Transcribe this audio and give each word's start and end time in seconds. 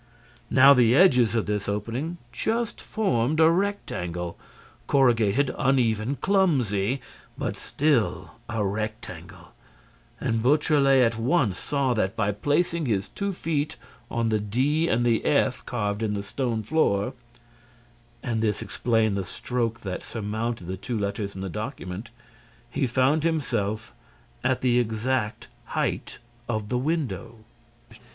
Now 0.49 0.73
the 0.73 0.95
edges 0.95 1.35
of 1.35 1.45
this 1.45 1.69
opening 1.69 2.17
just 2.31 2.81
formed 2.81 3.39
a 3.39 3.51
rectangle: 3.51 4.35
corrugated, 4.87 5.53
uneven, 5.59 6.15
clumsy, 6.15 7.01
but 7.37 7.55
still 7.55 8.31
a 8.49 8.65
rectangle; 8.65 9.53
and 10.19 10.41
Beautrelet 10.41 11.03
at 11.05 11.19
once 11.19 11.59
saw 11.59 11.93
that, 11.93 12.15
by 12.15 12.31
placing 12.31 12.87
his 12.87 13.09
two 13.09 13.31
feet 13.31 13.75
on 14.09 14.29
the 14.29 14.39
D 14.39 14.87
and 14.87 15.05
the 15.05 15.23
F 15.23 15.63
carved 15.67 16.01
in 16.01 16.15
the 16.15 16.23
stone 16.23 16.63
floor—and 16.63 18.41
this 18.41 18.63
explained 18.63 19.15
the 19.15 19.23
stroke 19.23 19.81
that 19.81 20.01
surmounted 20.03 20.65
the 20.65 20.77
two 20.77 20.97
letters 20.97 21.35
in 21.35 21.41
the 21.41 21.47
document—he 21.47 22.87
found 22.87 23.23
himself 23.23 23.93
at 24.43 24.61
the 24.61 24.79
exact 24.79 25.47
height 25.65 26.17
of 26.49 26.69
the 26.69 26.77
window! 26.79 27.35